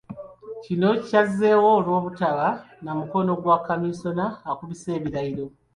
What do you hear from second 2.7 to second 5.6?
na mukono gwa Kamisona akubisa ebirayiro.